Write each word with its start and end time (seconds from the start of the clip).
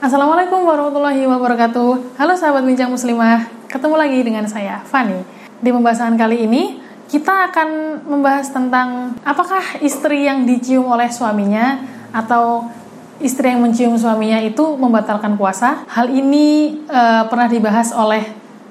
Assalamualaikum 0.00 0.64
warahmatullahi 0.64 1.28
wabarakatuh. 1.28 2.16
Halo 2.16 2.32
sahabat 2.32 2.64
bincang 2.64 2.88
muslimah, 2.88 3.44
ketemu 3.68 4.00
lagi 4.00 4.24
dengan 4.24 4.48
saya 4.48 4.80
Fani. 4.88 5.20
Di 5.60 5.68
pembahasan 5.68 6.16
kali 6.16 6.48
ini 6.48 6.80
kita 7.12 7.52
akan 7.52 7.68
membahas 8.08 8.48
tentang 8.48 9.20
apakah 9.20 9.84
istri 9.84 10.24
yang 10.24 10.48
dicium 10.48 10.88
oleh 10.88 11.12
suaminya 11.12 11.84
atau 12.08 12.64
istri 13.20 13.52
yang 13.52 13.60
mencium 13.60 13.94
suaminya 13.96 14.40
itu 14.40 14.76
membatalkan 14.76 15.36
puasa. 15.36 15.84
Hal 15.86 16.08
ini 16.10 16.80
uh, 16.88 17.28
pernah 17.28 17.48
dibahas 17.48 17.92
oleh 17.92 18.24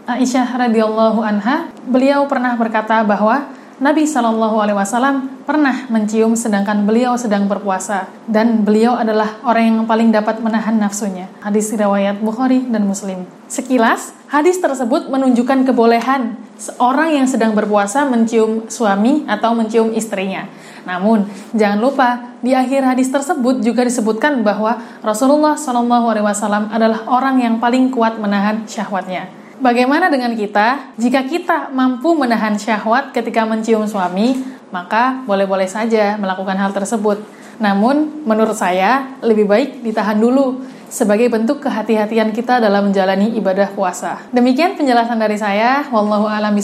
Aisyah 0.09 0.69
radhiyallahu 0.69 1.21
anha. 1.21 1.69
Beliau 1.85 2.25
pernah 2.25 2.57
berkata 2.57 3.05
bahwa 3.05 3.45
Nabi 3.79 4.03
Shallallahu 4.03 4.59
Alaihi 4.59 4.75
Wasallam 4.75 5.47
pernah 5.47 5.87
mencium 5.87 6.35
sedangkan 6.35 6.83
beliau 6.83 7.15
sedang 7.15 7.47
berpuasa 7.47 8.11
dan 8.27 8.67
beliau 8.67 8.99
adalah 8.99 9.39
orang 9.47 9.71
yang 9.71 9.79
paling 9.87 10.11
dapat 10.11 10.43
menahan 10.43 10.75
nafsunya. 10.75 11.31
Hadis 11.39 11.71
riwayat 11.71 12.19
Bukhari 12.19 12.67
dan 12.67 12.83
Muslim. 12.83 13.23
Sekilas, 13.47 14.11
hadis 14.27 14.59
tersebut 14.59 15.07
menunjukkan 15.07 15.63
kebolehan 15.63 16.35
seorang 16.59 17.15
yang 17.15 17.25
sedang 17.25 17.55
berpuasa 17.55 18.03
mencium 18.03 18.67
suami 18.67 19.23
atau 19.25 19.55
mencium 19.55 19.95
istrinya. 19.95 20.45
Namun, 20.83 21.23
jangan 21.55 21.79
lupa 21.79 22.07
di 22.43 22.51
akhir 22.51 22.83
hadis 22.83 23.07
tersebut 23.07 23.63
juga 23.63 23.87
disebutkan 23.87 24.43
bahwa 24.43 24.77
Rasulullah 24.99 25.55
Shallallahu 25.55 26.05
Alaihi 26.11 26.25
Wasallam 26.27 26.67
adalah 26.67 27.07
orang 27.07 27.39
yang 27.39 27.55
paling 27.63 27.87
kuat 27.89 28.19
menahan 28.19 28.67
syahwatnya. 28.67 29.31
Bagaimana 29.59 30.07
dengan 30.07 30.35
kita? 30.35 30.95
Jika 30.95 31.27
kita 31.27 31.71
mampu 31.71 32.15
menahan 32.15 32.55
syahwat 32.55 33.11
ketika 33.11 33.43
mencium 33.43 33.83
suami, 33.87 34.39
maka 34.71 35.19
boleh-boleh 35.27 35.67
saja 35.67 36.15
melakukan 36.15 36.55
hal 36.55 36.71
tersebut. 36.71 37.19
Namun, 37.59 38.23
menurut 38.23 38.55
saya 38.55 39.19
lebih 39.19 39.45
baik 39.45 39.83
ditahan 39.83 40.15
dulu 40.15 40.63
sebagai 40.89 41.29
bentuk 41.29 41.61
kehati-hatian 41.61 42.33
kita 42.33 42.57
dalam 42.57 42.89
menjalani 42.89 43.37
ibadah 43.37 43.69
puasa. 43.75 44.25
Demikian 44.33 44.73
penjelasan 44.73 45.21
dari 45.21 45.37
saya. 45.37 45.85
Wallahu 45.93 46.25
a'lam. 46.25 46.57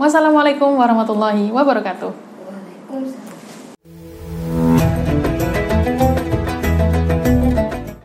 Wassalamualaikum 0.00 0.74
warahmatullahi 0.74 1.54
wabarakatuh. 1.54 2.10